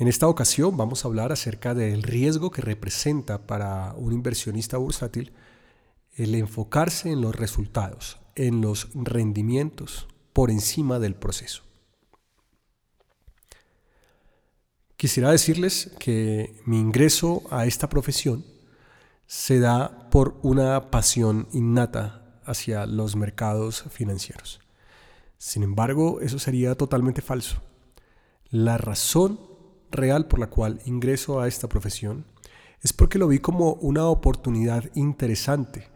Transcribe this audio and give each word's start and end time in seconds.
En 0.00 0.08
esta 0.08 0.28
ocasión 0.28 0.78
vamos 0.78 1.04
a 1.04 1.08
hablar 1.08 1.30
acerca 1.30 1.74
del 1.74 2.02
riesgo 2.02 2.50
que 2.50 2.62
representa 2.62 3.46
para 3.46 3.92
un 3.98 4.14
inversionista 4.14 4.78
bursátil 4.78 5.34
el 6.14 6.34
enfocarse 6.34 7.12
en 7.12 7.20
los 7.20 7.36
resultados, 7.36 8.18
en 8.34 8.62
los 8.62 8.88
rendimientos 8.94 10.08
por 10.32 10.50
encima 10.50 10.98
del 10.98 11.16
proceso. 11.16 11.64
Quisiera 14.96 15.32
decirles 15.32 15.90
que 15.98 16.58
mi 16.64 16.80
ingreso 16.80 17.42
a 17.50 17.66
esta 17.66 17.90
profesión 17.90 18.46
se 19.26 19.60
da 19.60 20.08
por 20.08 20.38
una 20.40 20.90
pasión 20.90 21.46
innata 21.52 22.40
hacia 22.46 22.86
los 22.86 23.16
mercados 23.16 23.84
financieros. 23.90 24.60
Sin 25.36 25.62
embargo, 25.62 26.22
eso 26.22 26.38
sería 26.38 26.74
totalmente 26.74 27.20
falso. 27.20 27.60
La 28.48 28.78
razón 28.78 29.49
real 29.90 30.26
por 30.26 30.38
la 30.38 30.48
cual 30.48 30.80
ingreso 30.84 31.40
a 31.40 31.48
esta 31.48 31.68
profesión 31.68 32.24
es 32.82 32.92
porque 32.92 33.18
lo 33.18 33.28
vi 33.28 33.38
como 33.38 33.74
una 33.74 34.06
oportunidad 34.06 34.84
interesante 34.94 35.88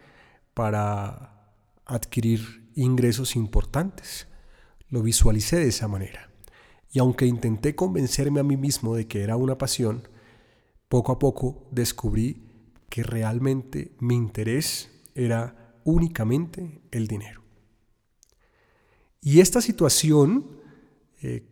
para 0.52 1.52
adquirir 1.86 2.70
ingresos 2.74 3.36
importantes. 3.36 4.28
Lo 4.88 5.02
visualicé 5.02 5.56
de 5.56 5.68
esa 5.68 5.88
manera. 5.88 6.30
Y 6.90 6.98
aunque 6.98 7.26
intenté 7.26 7.74
convencerme 7.74 8.40
a 8.40 8.44
mí 8.44 8.56
mismo 8.56 8.94
de 8.94 9.06
que 9.06 9.22
era 9.22 9.36
una 9.36 9.58
pasión, 9.58 10.08
poco 10.88 11.12
a 11.12 11.18
poco 11.18 11.66
descubrí 11.70 12.44
que 12.88 13.02
realmente 13.02 13.96
mi 13.98 14.14
interés 14.14 14.90
era 15.14 15.74
únicamente 15.84 16.82
el 16.92 17.08
dinero. 17.08 17.42
Y 19.20 19.40
esta 19.40 19.60
situación 19.60 20.46
eh, 21.22 21.46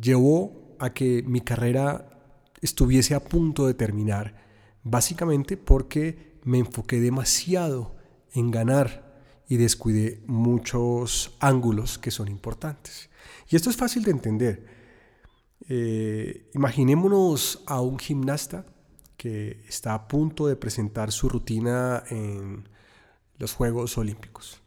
llevó 0.00 0.61
a 0.82 0.92
que 0.92 1.22
mi 1.22 1.40
carrera 1.40 2.08
estuviese 2.60 3.14
a 3.14 3.20
punto 3.20 3.68
de 3.68 3.74
terminar, 3.74 4.34
básicamente 4.82 5.56
porque 5.56 6.40
me 6.42 6.58
enfoqué 6.58 7.00
demasiado 7.00 7.94
en 8.34 8.50
ganar 8.50 9.22
y 9.48 9.58
descuidé 9.58 10.24
muchos 10.26 11.36
ángulos 11.38 11.98
que 11.98 12.10
son 12.10 12.26
importantes. 12.26 13.10
Y 13.48 13.54
esto 13.54 13.70
es 13.70 13.76
fácil 13.76 14.02
de 14.02 14.10
entender. 14.10 14.66
Eh, 15.68 16.50
imaginémonos 16.52 17.62
a 17.66 17.80
un 17.80 17.96
gimnasta 18.00 18.66
que 19.16 19.62
está 19.68 19.94
a 19.94 20.08
punto 20.08 20.48
de 20.48 20.56
presentar 20.56 21.12
su 21.12 21.28
rutina 21.28 22.02
en 22.10 22.68
los 23.38 23.52
Juegos 23.54 23.96
Olímpicos. 23.98 24.60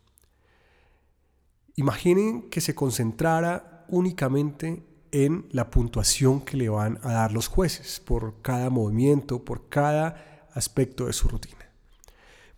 Imaginen 1.76 2.50
que 2.50 2.62
se 2.62 2.74
concentrara 2.74 3.86
únicamente 3.90 4.95
en 5.24 5.48
la 5.52 5.70
puntuación 5.70 6.42
que 6.42 6.58
le 6.58 6.68
van 6.68 7.00
a 7.02 7.14
dar 7.14 7.32
los 7.32 7.48
jueces 7.48 8.02
por 8.02 8.42
cada 8.42 8.70
movimiento, 8.70 9.46
por 9.46 9.70
cada 9.70 10.46
aspecto 10.54 11.06
de 11.06 11.14
su 11.14 11.30
rutina. 11.30 11.72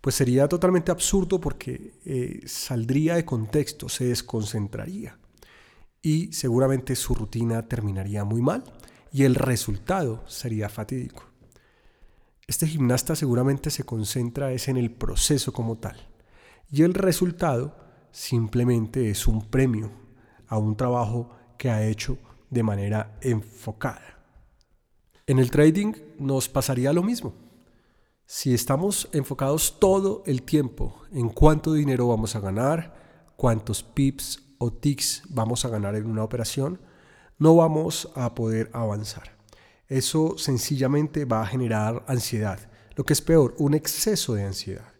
Pues 0.00 0.16
sería 0.16 0.48
totalmente 0.48 0.90
absurdo 0.90 1.40
porque 1.40 1.94
eh, 2.04 2.40
saldría 2.46 3.14
de 3.14 3.24
contexto, 3.24 3.88
se 3.88 4.06
desconcentraría 4.06 5.16
y 6.02 6.32
seguramente 6.32 6.96
su 6.96 7.14
rutina 7.14 7.68
terminaría 7.68 8.24
muy 8.24 8.42
mal 8.42 8.64
y 9.12 9.22
el 9.22 9.36
resultado 9.36 10.24
sería 10.26 10.68
fatídico. 10.68 11.22
Este 12.48 12.66
gimnasta 12.66 13.14
seguramente 13.14 13.70
se 13.70 13.84
concentra 13.84 14.50
es 14.50 14.66
en 14.66 14.78
el 14.78 14.90
proceso 14.90 15.52
como 15.52 15.78
tal 15.78 16.08
y 16.72 16.82
el 16.82 16.94
resultado 16.94 17.76
simplemente 18.10 19.10
es 19.10 19.28
un 19.28 19.48
premio 19.48 19.92
a 20.48 20.58
un 20.58 20.76
trabajo 20.76 21.36
que 21.56 21.70
ha 21.70 21.86
hecho 21.86 22.18
de 22.50 22.62
manera 22.62 23.18
enfocada. 23.20 24.18
En 25.26 25.38
el 25.38 25.50
trading 25.50 25.92
nos 26.18 26.48
pasaría 26.48 26.92
lo 26.92 27.02
mismo. 27.02 27.34
Si 28.24 28.54
estamos 28.54 29.08
enfocados 29.12 29.78
todo 29.78 30.22
el 30.26 30.42
tiempo 30.42 31.02
en 31.12 31.28
cuánto 31.28 31.72
dinero 31.72 32.08
vamos 32.08 32.36
a 32.36 32.40
ganar, 32.40 33.32
cuántos 33.36 33.82
pips 33.82 34.42
o 34.58 34.72
ticks 34.72 35.22
vamos 35.28 35.64
a 35.64 35.68
ganar 35.68 35.94
en 35.94 36.06
una 36.06 36.24
operación, 36.24 36.80
no 37.38 37.56
vamos 37.56 38.10
a 38.14 38.34
poder 38.34 38.70
avanzar. 38.72 39.36
Eso 39.86 40.36
sencillamente 40.36 41.24
va 41.24 41.42
a 41.42 41.46
generar 41.46 42.04
ansiedad, 42.08 42.58
lo 42.96 43.04
que 43.04 43.12
es 43.12 43.22
peor, 43.22 43.54
un 43.58 43.74
exceso 43.74 44.34
de 44.34 44.44
ansiedad. 44.44 44.92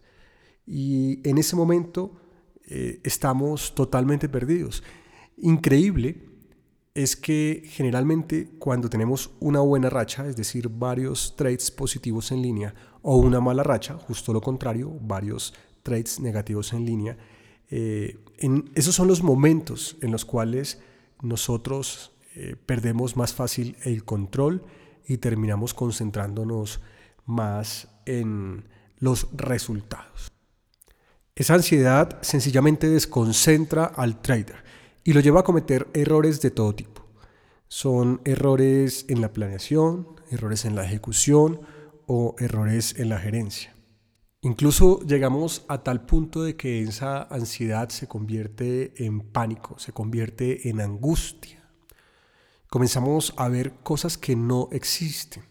Y 0.65 1.27
en 1.27 1.37
ese 1.37 1.55
momento 1.55 2.19
eh, 2.65 3.01
estamos 3.03 3.75
totalmente 3.75 4.29
perdidos. 4.29 4.83
Increíble 5.37 6.28
es 7.03 7.15
que 7.15 7.63
generalmente 7.65 8.49
cuando 8.59 8.89
tenemos 8.89 9.31
una 9.39 9.61
buena 9.61 9.89
racha, 9.89 10.27
es 10.27 10.35
decir, 10.35 10.67
varios 10.67 11.33
trades 11.37 11.71
positivos 11.71 12.29
en 12.33 12.41
línea, 12.41 12.75
o 13.01 13.15
una 13.15 13.39
mala 13.39 13.63
racha, 13.63 13.93
justo 13.93 14.33
lo 14.33 14.41
contrario, 14.41 14.91
varios 14.99 15.53
trades 15.81 16.19
negativos 16.19 16.73
en 16.73 16.85
línea, 16.85 17.17
eh, 17.69 18.19
esos 18.75 18.95
son 18.95 19.07
los 19.07 19.23
momentos 19.23 19.95
en 20.01 20.11
los 20.11 20.25
cuales 20.25 20.81
nosotros 21.21 22.11
eh, 22.35 22.57
perdemos 22.65 23.15
más 23.15 23.33
fácil 23.33 23.77
el 23.85 24.03
control 24.03 24.65
y 25.07 25.19
terminamos 25.19 25.73
concentrándonos 25.73 26.81
más 27.25 27.87
en 28.05 28.67
los 28.97 29.29
resultados. 29.31 30.33
Esa 31.33 31.53
ansiedad 31.53 32.21
sencillamente 32.21 32.89
desconcentra 32.89 33.85
al 33.85 34.21
trader 34.21 34.67
y 35.09 35.13
lo 35.13 35.21
lleva 35.21 35.39
a 35.39 35.43
cometer 35.43 35.87
errores 35.95 36.39
de 36.39 36.51
todo 36.51 36.75
tipo. 36.75 37.03
Son 37.67 38.21
errores 38.25 39.05
en 39.09 39.21
la 39.21 39.33
planeación, 39.33 40.07
errores 40.29 40.65
en 40.65 40.75
la 40.75 40.85
ejecución 40.85 41.61
o 42.05 42.35
errores 42.37 42.93
en 42.99 43.09
la 43.09 43.17
gerencia. 43.17 43.75
Incluso 44.41 44.99
llegamos 44.99 45.65
a 45.67 45.81
tal 45.81 46.05
punto 46.05 46.43
de 46.43 46.55
que 46.55 46.83
esa 46.83 47.23
ansiedad 47.23 47.89
se 47.89 48.07
convierte 48.07 49.03
en 49.03 49.21
pánico, 49.21 49.79
se 49.79 49.93
convierte 49.93 50.69
en 50.69 50.79
angustia. 50.79 51.67
Comenzamos 52.69 53.33
a 53.35 53.47
ver 53.47 53.79
cosas 53.81 54.15
que 54.15 54.35
no 54.35 54.69
existen 54.71 55.41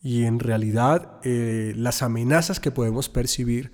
y 0.00 0.24
en 0.24 0.38
realidad 0.38 1.20
eh, 1.22 1.74
las 1.76 2.00
amenazas 2.00 2.60
que 2.60 2.70
podemos 2.70 3.10
percibir 3.10 3.72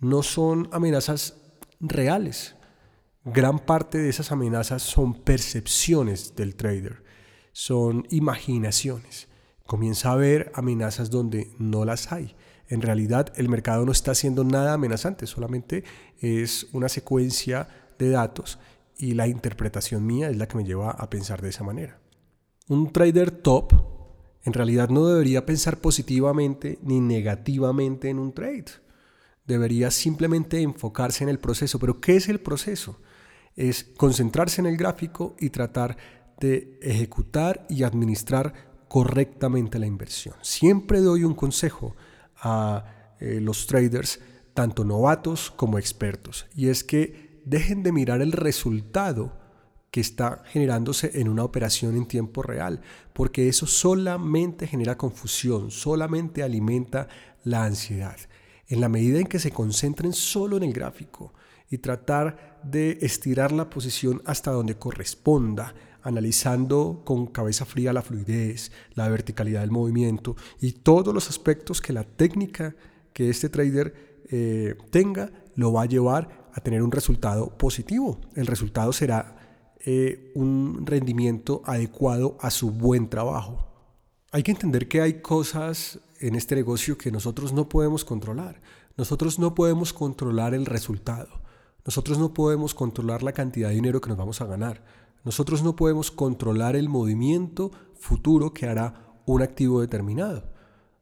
no 0.00 0.24
son 0.24 0.68
amenazas 0.72 1.40
reales. 1.78 2.56
Gran 3.26 3.58
parte 3.58 3.98
de 3.98 4.08
esas 4.08 4.32
amenazas 4.32 4.82
son 4.82 5.12
percepciones 5.14 6.34
del 6.34 6.56
trader, 6.56 7.02
son 7.52 8.06
imaginaciones. 8.10 9.28
Comienza 9.66 10.12
a 10.12 10.16
ver 10.16 10.50
amenazas 10.54 11.10
donde 11.10 11.52
no 11.58 11.84
las 11.84 12.12
hay 12.12 12.36
en 12.68 12.82
realidad 12.82 13.32
el 13.36 13.48
mercado 13.48 13.84
no 13.84 13.92
está 13.92 14.12
haciendo 14.12 14.44
nada 14.44 14.72
amenazante, 14.74 15.26
solamente 15.26 15.84
es 16.18 16.66
una 16.72 16.88
secuencia 16.88 17.68
de 17.98 18.10
datos 18.10 18.58
y 18.96 19.14
la 19.14 19.28
interpretación 19.28 20.04
mía 20.04 20.30
es 20.30 20.36
la 20.36 20.48
que 20.48 20.56
me 20.56 20.64
lleva 20.64 20.90
a 20.90 21.10
pensar 21.10 21.42
de 21.42 21.50
esa 21.50 21.64
manera. 21.64 22.00
Un 22.68 22.92
trader 22.92 23.30
top 23.30 23.72
en 24.42 24.52
realidad 24.52 24.88
no 24.88 25.06
debería 25.06 25.46
pensar 25.46 25.78
positivamente 25.78 26.78
ni 26.82 27.00
negativamente 27.00 28.08
en 28.08 28.18
un 28.18 28.32
trade. 28.32 28.66
Debería 29.44 29.90
simplemente 29.90 30.60
enfocarse 30.60 31.22
en 31.22 31.30
el 31.30 31.38
proceso. 31.38 31.78
Pero 31.78 32.00
¿qué 32.00 32.16
es 32.16 32.28
el 32.28 32.40
proceso? 32.40 33.00
Es 33.56 33.84
concentrarse 33.96 34.60
en 34.60 34.66
el 34.66 34.76
gráfico 34.76 35.34
y 35.40 35.50
tratar 35.50 35.96
de 36.38 36.78
ejecutar 36.82 37.66
y 37.68 37.82
administrar 37.82 38.52
correctamente 38.88 39.78
la 39.78 39.86
inversión. 39.86 40.34
Siempre 40.42 41.00
doy 41.00 41.24
un 41.24 41.34
consejo 41.34 41.96
a 42.36 43.14
eh, 43.18 43.40
los 43.40 43.66
traders, 43.66 44.20
tanto 44.54 44.84
novatos 44.84 45.50
como 45.50 45.78
expertos, 45.78 46.46
y 46.54 46.68
es 46.68 46.84
que 46.84 47.40
dejen 47.44 47.82
de 47.82 47.92
mirar 47.92 48.20
el 48.20 48.32
resultado 48.32 49.32
que 49.90 50.00
está 50.00 50.42
generándose 50.46 51.20
en 51.20 51.28
una 51.28 51.44
operación 51.44 51.96
en 51.96 52.06
tiempo 52.06 52.42
real, 52.42 52.82
porque 53.12 53.48
eso 53.48 53.66
solamente 53.66 54.66
genera 54.66 54.98
confusión, 54.98 55.70
solamente 55.70 56.42
alimenta 56.42 57.08
la 57.44 57.64
ansiedad. 57.64 58.16
En 58.68 58.80
la 58.80 58.88
medida 58.88 59.20
en 59.20 59.26
que 59.26 59.38
se 59.38 59.52
concentren 59.52 60.12
solo 60.12 60.56
en 60.56 60.64
el 60.64 60.72
gráfico 60.72 61.32
y 61.70 61.78
tratar 61.78 62.60
de 62.62 62.98
estirar 63.00 63.52
la 63.52 63.70
posición 63.70 64.22
hasta 64.24 64.50
donde 64.50 64.76
corresponda, 64.76 65.74
analizando 66.02 67.02
con 67.04 67.26
cabeza 67.26 67.64
fría 67.64 67.92
la 67.92 68.02
fluidez, 68.02 68.70
la 68.94 69.08
verticalidad 69.08 69.60
del 69.60 69.70
movimiento 69.70 70.36
y 70.60 70.72
todos 70.72 71.12
los 71.12 71.28
aspectos 71.28 71.80
que 71.80 71.92
la 71.92 72.04
técnica 72.04 72.76
que 73.12 73.30
este 73.30 73.48
trader 73.48 74.22
eh, 74.30 74.76
tenga 74.90 75.32
lo 75.54 75.72
va 75.72 75.82
a 75.82 75.86
llevar 75.86 76.50
a 76.52 76.60
tener 76.60 76.82
un 76.82 76.92
resultado 76.92 77.56
positivo. 77.56 78.20
El 78.34 78.46
resultado 78.46 78.92
será 78.92 79.36
eh, 79.84 80.32
un 80.34 80.86
rendimiento 80.86 81.62
adecuado 81.64 82.36
a 82.40 82.50
su 82.50 82.70
buen 82.70 83.08
trabajo. 83.08 83.66
Hay 84.32 84.42
que 84.42 84.50
entender 84.50 84.88
que 84.88 85.00
hay 85.00 85.20
cosas 85.20 86.00
en 86.18 86.34
este 86.34 86.54
negocio 86.54 86.98
que 86.98 87.10
nosotros 87.10 87.52
no 87.52 87.68
podemos 87.68 88.04
controlar. 88.04 88.60
Nosotros 88.96 89.38
no 89.38 89.54
podemos 89.54 89.92
controlar 89.92 90.54
el 90.54 90.66
resultado. 90.66 91.45
Nosotros 91.86 92.18
no 92.18 92.34
podemos 92.34 92.74
controlar 92.74 93.22
la 93.22 93.32
cantidad 93.32 93.68
de 93.68 93.76
dinero 93.76 94.00
que 94.00 94.08
nos 94.08 94.18
vamos 94.18 94.40
a 94.40 94.46
ganar. 94.46 94.82
Nosotros 95.24 95.62
no 95.62 95.76
podemos 95.76 96.10
controlar 96.10 96.74
el 96.74 96.88
movimiento 96.88 97.70
futuro 97.94 98.52
que 98.52 98.66
hará 98.66 99.14
un 99.24 99.40
activo 99.40 99.80
determinado. 99.80 100.52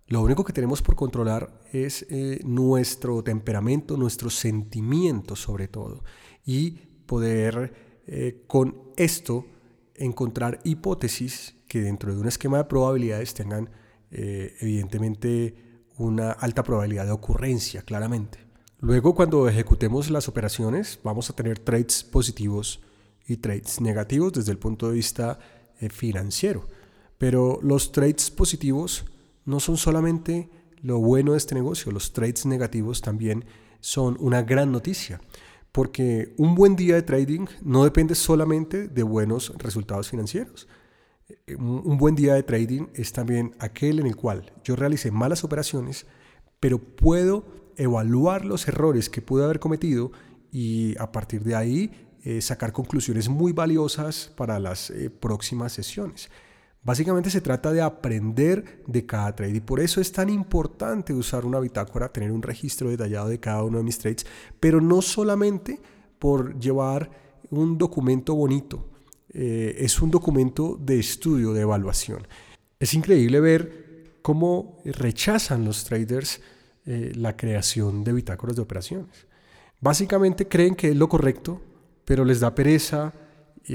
Lo 0.07 0.21
único 0.21 0.45
que 0.45 0.53
tenemos 0.53 0.83
por 0.83 0.95
controlar 0.95 1.59
es 1.73 2.07
eh, 2.11 2.41
nuestro 2.45 3.25
temperamento, 3.25 3.97
nuestros 3.97 4.35
sentimientos 4.35 5.41
sobre 5.41 5.69
todo, 5.69 6.05
y 6.45 6.73
poder 7.07 8.03
eh, 8.07 8.45
con 8.47 8.93
esto 8.99 9.47
encontrar 9.95 10.61
hipótesis 10.65 11.57
que 11.67 11.81
dentro 11.81 12.15
de 12.15 12.21
un 12.21 12.29
esquema 12.29 12.59
de 12.59 12.65
probabilidades 12.65 13.33
tengan 13.33 13.71
eh, 14.11 14.55
evidentemente 14.61 15.83
una 15.97 16.33
alta 16.33 16.63
probabilidad 16.63 17.07
de 17.07 17.13
ocurrencia, 17.13 17.83
claramente. 17.83 18.44
Luego, 18.85 19.15
cuando 19.15 19.49
ejecutemos 19.49 20.11
las 20.11 20.29
operaciones, 20.29 21.01
vamos 21.03 21.31
a 21.31 21.33
tener 21.33 21.59
trades 21.59 22.05
positivos 22.05 22.83
y 23.27 23.39
trades 23.39 23.81
negativos 23.81 24.35
desde 24.35 24.53
el 24.53 24.59
punto 24.59 24.91
de 24.91 24.97
vista 24.97 25.39
financiero. 25.89 26.69
Pero 27.17 27.61
los 27.63 27.93
trades 27.93 28.31
positivos 28.31 29.07
no 29.47 29.59
son 29.59 29.79
solamente 29.79 30.51
lo 30.83 30.99
bueno 30.99 31.33
de 31.33 31.39
este 31.39 31.55
negocio, 31.55 31.93
los 31.93 32.13
trades 32.13 32.45
negativos 32.45 33.01
también 33.01 33.47
son 33.81 34.19
una 34.21 34.43
gran 34.43 34.71
noticia, 34.71 35.19
porque 35.73 36.35
un 36.37 36.55
buen 36.55 36.77
día 36.77 36.97
de 36.97 37.03
trading 37.03 37.47
no 37.63 37.85
depende 37.85 38.15
solamente 38.15 38.89
de 38.89 39.03
buenos 39.03 39.55
resultados 39.57 40.11
financieros. 40.11 40.69
Un 41.57 41.97
buen 41.97 42.15
día 42.17 42.35
de 42.35 42.43
trading 42.43 42.89
es 42.93 43.15
también 43.15 43.55
aquel 43.61 44.01
en 44.01 44.09
el 44.09 44.15
cual 44.15 44.53
yo 44.63 44.77
realicé 44.77 45.11
malas 45.11 45.43
operaciones, 45.43 46.05
pero 46.61 46.79
puedo 46.79 47.64
evaluar 47.77 48.45
los 48.45 48.69
errores 48.69 49.09
que 49.09 49.23
pude 49.23 49.45
haber 49.45 49.61
cometido 49.61 50.13
y 50.53 50.97
a 50.99 51.11
partir 51.11 51.43
de 51.43 51.55
ahí 51.57 51.91
eh, 52.23 52.41
sacar 52.41 52.73
conclusiones 52.73 53.29
muy 53.29 53.53
valiosas 53.53 54.33
para 54.37 54.59
las 54.59 54.91
eh, 54.91 55.11
próximas 55.11 55.73
sesiones. 55.73 56.31
Básicamente 56.83 57.31
se 57.31 57.41
trata 57.41 57.73
de 57.73 57.81
aprender 57.81 58.83
de 58.87 59.07
cada 59.07 59.35
trade 59.35 59.57
y 59.57 59.61
por 59.61 59.81
eso 59.81 60.01
es 60.01 60.13
tan 60.13 60.29
importante 60.29 61.15
usar 61.15 61.45
una 61.47 61.59
bitácora, 61.59 62.13
tener 62.13 62.31
un 62.31 62.43
registro 62.43 62.91
detallado 62.91 63.29
de 63.29 63.41
cada 63.41 63.65
uno 63.65 63.79
de 63.79 63.85
mis 63.85 63.99
trades, 63.99 64.27
pero 64.61 64.81
no 64.81 65.01
solamente 65.01 65.81
por 66.19 66.59
llevar 66.59 67.11
un 67.51 67.79
documento 67.79 68.35
bonito, 68.35 68.89
eh, 69.31 69.77
es 69.79 70.01
un 70.01 70.11
documento 70.11 70.79
de 70.81 71.01
estudio, 71.01 71.53
de 71.53 71.63
evaluación. 71.63 72.27
Es 72.79 72.95
increíble 72.95 73.41
ver 73.41 74.15
cómo 74.23 74.79
rechazan 74.85 75.65
los 75.65 75.85
traders 75.85 76.41
eh, 76.87 77.13
la 77.15 77.37
creación 77.37 78.05
de 78.05 78.13
bitácoras 78.13 78.57
de 78.57 78.63
operaciones. 78.63 79.27
Básicamente 79.81 80.49
creen 80.49 80.75
que 80.75 80.91
es 80.91 80.97
lo 80.97 81.09
correcto, 81.09 81.61
pero 82.05 82.25
les 82.25 82.41
da 82.41 82.55
pereza 82.55 83.13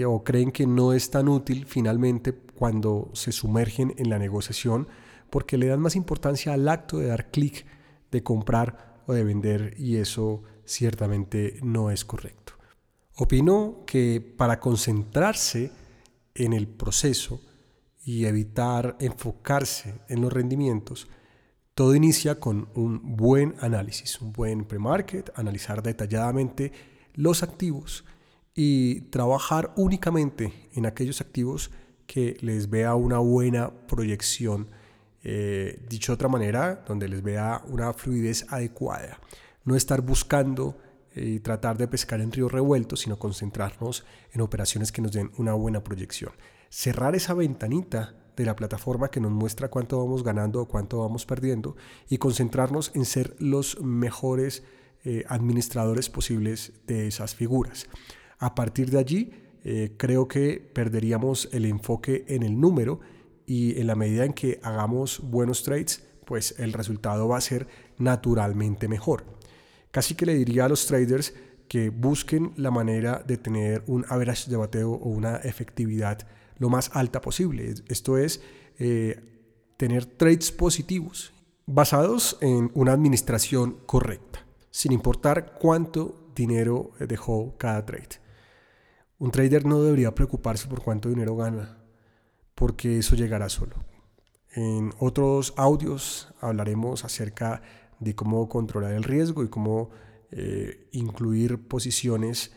o 0.05 0.23
creen 0.23 0.51
que 0.51 0.67
no 0.67 0.93
es 0.93 1.09
tan 1.09 1.27
útil 1.27 1.65
finalmente 1.65 2.33
cuando 2.33 3.09
se 3.13 3.31
sumergen 3.31 3.95
en 3.97 4.09
la 4.09 4.19
negociación 4.19 4.87
porque 5.29 5.57
le 5.57 5.67
dan 5.67 5.79
más 5.79 5.95
importancia 5.95 6.53
al 6.53 6.67
acto 6.67 6.97
de 6.97 7.07
dar 7.07 7.31
clic, 7.31 7.65
de 8.11 8.23
comprar 8.23 9.01
o 9.07 9.13
de 9.13 9.23
vender 9.23 9.75
y 9.77 9.97
eso 9.97 10.43
ciertamente 10.65 11.59
no 11.63 11.91
es 11.91 12.05
correcto. 12.05 12.53
Opino 13.15 13.83
que 13.85 14.21
para 14.21 14.59
concentrarse 14.59 15.71
en 16.35 16.53
el 16.53 16.67
proceso 16.67 17.41
y 18.03 18.25
evitar 18.25 18.95
enfocarse 18.99 20.01
en 20.07 20.21
los 20.21 20.31
rendimientos, 20.31 21.07
todo 21.79 21.95
inicia 21.95 22.41
con 22.41 22.67
un 22.75 23.15
buen 23.15 23.55
análisis, 23.61 24.19
un 24.19 24.33
buen 24.33 24.65
pre-market, 24.65 25.31
analizar 25.35 25.81
detalladamente 25.81 26.73
los 27.13 27.41
activos 27.41 28.03
y 28.53 28.99
trabajar 29.11 29.71
únicamente 29.77 30.51
en 30.73 30.85
aquellos 30.85 31.21
activos 31.21 31.71
que 32.05 32.35
les 32.41 32.69
vea 32.69 32.95
una 32.95 33.19
buena 33.19 33.71
proyección, 33.87 34.67
eh, 35.23 35.81
dicho 35.87 36.11
de 36.11 36.15
otra 36.15 36.27
manera, 36.27 36.83
donde 36.85 37.07
les 37.07 37.23
vea 37.23 37.63
una 37.69 37.93
fluidez 37.93 38.45
adecuada. 38.49 39.17
No 39.63 39.77
estar 39.77 40.01
buscando 40.01 40.77
eh, 41.15 41.35
y 41.35 41.39
tratar 41.39 41.77
de 41.77 41.87
pescar 41.87 42.19
en 42.19 42.33
ríos 42.33 42.51
revueltos, 42.51 42.99
sino 42.99 43.17
concentrarnos 43.17 44.03
en 44.33 44.41
operaciones 44.41 44.91
que 44.91 45.01
nos 45.01 45.13
den 45.13 45.31
una 45.37 45.53
buena 45.53 45.81
proyección. 45.81 46.33
Cerrar 46.67 47.15
esa 47.15 47.33
ventanita 47.33 48.15
de 48.39 48.45
la 48.45 48.55
plataforma 48.55 49.11
que 49.11 49.19
nos 49.19 49.31
muestra 49.31 49.67
cuánto 49.67 49.97
vamos 49.97 50.23
ganando 50.23 50.61
o 50.61 50.65
cuánto 50.65 50.99
vamos 50.99 51.25
perdiendo 51.25 51.75
y 52.07 52.19
concentrarnos 52.19 52.89
en 52.95 53.03
ser 53.03 53.35
los 53.37 53.81
mejores 53.81 54.63
eh, 55.03 55.25
administradores 55.27 56.09
posibles 56.09 56.71
de 56.87 57.07
esas 57.07 57.35
figuras. 57.35 57.87
A 58.37 58.55
partir 58.55 58.91
de 58.91 58.97
allí, 58.97 59.33
eh, 59.65 59.93
creo 59.97 60.29
que 60.29 60.71
perderíamos 60.73 61.49
el 61.51 61.65
enfoque 61.65 62.23
en 62.29 62.43
el 62.43 62.57
número 62.61 63.01
y 63.45 63.77
en 63.77 63.87
la 63.87 63.95
medida 63.95 64.23
en 64.23 64.31
que 64.31 64.61
hagamos 64.63 65.19
buenos 65.21 65.63
trades, 65.63 66.07
pues 66.25 66.55
el 66.59 66.71
resultado 66.71 67.27
va 67.27 67.39
a 67.39 67.41
ser 67.41 67.67
naturalmente 67.97 68.87
mejor. 68.87 69.25
Casi 69.91 70.15
que 70.15 70.25
le 70.25 70.35
diría 70.35 70.63
a 70.63 70.69
los 70.69 70.85
traders 70.85 71.33
que 71.67 71.89
busquen 71.89 72.53
la 72.55 72.71
manera 72.71 73.21
de 73.27 73.35
tener 73.35 73.83
un 73.85 74.05
average 74.07 74.49
de 74.49 74.55
bateo 74.55 74.91
o 74.91 75.09
una 75.09 75.35
efectividad 75.37 76.25
lo 76.59 76.69
más 76.69 76.91
alta 76.93 77.21
posible. 77.21 77.73
Esto 77.87 78.17
es 78.17 78.41
eh, 78.77 79.19
tener 79.77 80.05
trades 80.05 80.51
positivos 80.51 81.33
basados 81.65 82.37
en 82.41 82.71
una 82.73 82.93
administración 82.93 83.79
correcta, 83.85 84.45
sin 84.69 84.91
importar 84.91 85.55
cuánto 85.59 86.31
dinero 86.35 86.91
dejó 86.99 87.55
cada 87.57 87.85
trade. 87.85 88.19
Un 89.17 89.31
trader 89.31 89.65
no 89.65 89.81
debería 89.81 90.15
preocuparse 90.15 90.67
por 90.67 90.81
cuánto 90.81 91.09
dinero 91.09 91.35
gana, 91.35 91.77
porque 92.55 92.99
eso 92.99 93.15
llegará 93.15 93.49
solo. 93.49 93.75
En 94.51 94.93
otros 94.99 95.53
audios 95.57 96.33
hablaremos 96.39 97.05
acerca 97.05 97.61
de 97.99 98.15
cómo 98.15 98.47
controlar 98.49 98.93
el 98.93 99.03
riesgo 99.03 99.43
y 99.43 99.49
cómo 99.49 99.89
eh, 100.31 100.87
incluir 100.91 101.67
posiciones 101.67 102.53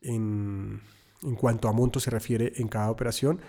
en, 0.00 0.80
en 1.26 1.34
cuanto 1.34 1.68
a 1.68 1.72
monto 1.72 2.00
se 2.00 2.10
refiere 2.10 2.52
en 2.56 2.68
cada 2.68 2.90
operación, 2.90 3.40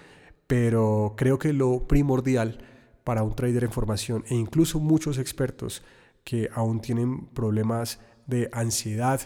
pero 0.47 1.13
creo 1.15 1.39
que 1.39 1.53
lo 1.53 1.87
primordial 1.87 2.59
para 3.03 3.23
un 3.23 3.35
trader 3.35 3.63
en 3.63 3.71
formación 3.71 4.25
e 4.27 4.35
incluso 4.35 4.79
muchos 4.79 5.17
expertos 5.17 5.83
que 6.23 6.49
aún 6.53 6.81
tienen 6.81 7.27
problemas 7.27 7.99
de 8.25 8.49
ansiedad, 8.51 9.21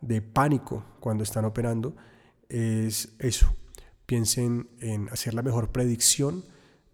de 0.00 0.22
pánico 0.22 0.84
cuando 1.00 1.24
están 1.24 1.44
operando, 1.44 1.96
es 2.48 3.14
eso. 3.18 3.52
Piensen 4.06 4.68
en 4.80 5.08
hacer 5.08 5.34
la 5.34 5.42
mejor 5.42 5.72
predicción, 5.72 6.44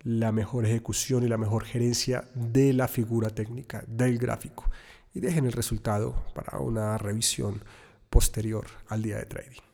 la 0.03 0.33
mejor 0.33 0.65
ejecución 0.65 1.25
y 1.25 1.29
la 1.29 1.37
mejor 1.37 1.64
gerencia 1.64 2.25
de 2.35 2.73
la 2.73 2.88
figura 2.88 3.31
técnica, 3.31 3.85
del 3.87 4.19
gráfico. 4.19 4.64
Y 5.12 5.21
dejen 5.21 5.45
el 5.45 5.52
resultado 5.52 6.25
para 6.35 6.59
una 6.61 6.97
revisión 6.97 7.62
posterior 8.09 8.67
al 8.88 9.02
día 9.02 9.19
de 9.19 9.26
trading. 9.26 9.70